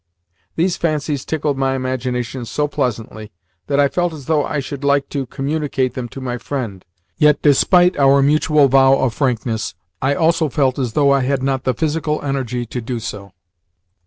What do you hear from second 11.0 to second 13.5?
I had not the physical energy to do so.